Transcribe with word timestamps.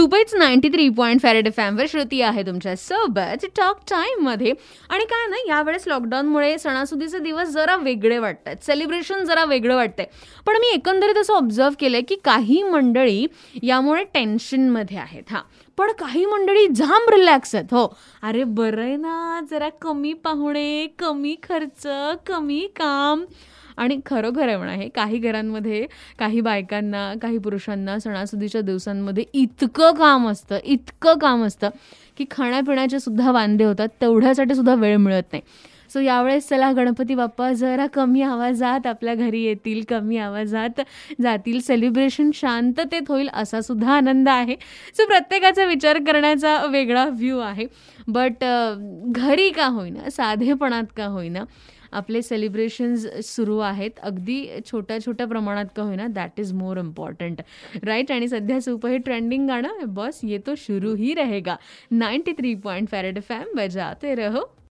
मुंबईच 0.00 0.34
ninety 0.34 0.68
three 0.68 0.88
point 0.88 1.20
five Red 1.20 1.48
फॅमवर 1.52 1.86
Shruti 1.88 2.20
आहे 2.22 2.42
तुमच्यासोबत. 2.42 3.44
Talk 3.56 3.78
टाईममध्ये 3.90 4.52
आणि 4.90 5.04
काय 5.04 5.26
ना 5.26 5.36
यावेळेस 5.48 5.86
लॉकडाऊनमुळे 5.86 6.58
सणासुदीचे 6.58 7.18
दिवस 7.18 7.48
जरा 7.48 7.76
वेगळे 7.76 8.18
वाटतात. 8.18 8.56
सेलिब्रेशन 8.62 9.24
जरा 9.24 9.44
वेगळं 9.44 9.76
वाटतंय. 9.76 10.06
पण 10.46 10.56
मी 10.56 10.72
एकंदरीत 10.74 11.18
असं 11.18 11.34
ऑब्झर्व 11.34 11.74
केलंय 11.80 12.00
की 12.00 12.16
काही 12.24 12.62
मंडळी 12.62 13.26
यामुळे 13.62 14.04
टेन्शनमध्ये 14.04 14.98
आहेत 14.98 15.22
हां. 15.30 15.42
पण 15.78 15.92
काही 15.92 16.24
मंडळी 16.26 16.66
जाम 16.68 17.08
रिलॅक्स 17.08 17.54
आहेत 17.54 17.74
हो. 17.74 17.96
अरे 18.22 18.44
बरं 18.44 18.82
आहे 18.82 18.96
ना 18.96 19.40
जरा 19.50 19.68
कमी 19.82 20.12
पाहुणे 20.12 20.86
कमी 20.98 21.36
खर्च 21.42 21.86
कमी 22.26 22.66
काम. 22.76 23.24
आणि 23.80 24.00
खरोखर 24.06 24.48
आहे 24.48 24.56
म्हणा 24.56 24.72
हे 24.72 24.88
काही 24.88 25.18
घरांमध्ये 25.18 25.86
काही 26.18 26.40
बायकांना 26.40 27.14
काही 27.22 27.38
पुरुषांना 27.38 27.98
सणासुदीच्या 27.98 28.60
दिवसांमध्ये 28.60 29.24
इतकं 29.32 29.94
काम 29.94 30.28
असतं 30.28 30.58
इतकं 30.64 31.18
काम 31.18 31.44
असतं 31.44 31.68
की 32.16 32.24
खाण्यापिण्याचे 32.30 33.00
सुद्धा 33.00 33.30
वांदे 33.30 33.64
होतात 33.64 33.88
तेवढ्यासाठी 34.00 34.54
सुद्धा 34.54 34.74
वेळ 34.74 34.96
मिळत 34.96 35.32
नाही. 35.32 35.42
सो 35.92 36.00
यावेळेस 36.00 36.48
चला 36.48 36.70
गणपती 36.72 37.14
बाप्पा 37.14 37.52
जरा 37.52 37.86
कमी 37.94 38.22
आवाजात 38.22 38.86
आपल्या 38.86 39.14
घरी 39.14 39.42
येतील 39.42 39.82
कमी 39.88 40.16
आवाजात 40.18 40.80
जातील. 41.22 41.60
सेलिब्रेशन 41.60 42.30
शांततेत 42.34 43.08
होईल 43.08 43.28
असा 43.32 43.60
सुद्धा 43.60 43.92
आनंद 43.92 44.28
आहे. 44.28 44.56
सो 44.96 45.06
प्रत्येकाचा 45.08 45.64
विचार 45.64 45.98
करण्याचा 46.06 46.56
वेगळा 46.70 47.04
व्ह्यू 47.06 47.38
आहे. 47.38 47.66
बट 48.08 48.44
घरी 49.06 49.50
का 49.50 49.66
होईना 49.66 50.10
साधेपणात 50.10 50.84
का 50.96 51.06
होईना 51.06 51.44
आपले 51.92 52.20
सेलिब्रेशन्स 52.22 53.06
सुरू 53.24 53.58
आहेत. 53.58 53.90
अगदी 54.02 54.46
छोट्या 54.66 54.98
छोट्या 55.00 55.26
प्रमाणात 55.26 55.66
का 55.76 55.82
होईना 55.82 56.06
that 56.14 56.40
is 56.40 56.52
more 56.52 56.78
important 56.78 57.40
right 57.84 58.12
आणि 58.12 58.28
सध्या 58.28 58.60
सुपर 58.60 58.90
हे 58.90 58.98
ट्रेंडिंग 58.98 59.48
गाणं 59.48 59.94
बस 59.94 60.20
ये 60.24 60.38
तो 60.46 60.54
शुरू 60.58 60.94
ही 60.94 61.14
रहेगा 61.14 61.56
ninety 61.90 62.32
three 62.38 62.54
point 62.64 62.88
five Red 62.90 63.20
FM 63.28 63.54
बजाते 63.56 64.14
रहो. 64.14 64.44